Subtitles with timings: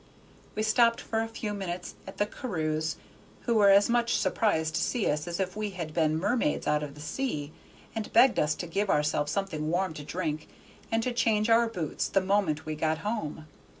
[0.55, 2.95] We stopped for a few minutes at the Carews',
[3.41, 6.81] who were as much surprised to see us as if we had been mermaids out
[6.81, 7.51] of the sea,
[7.93, 10.47] and begged us to give ourselves something warm to drink,
[10.91, 13.45] and to change our boots the moment we got home.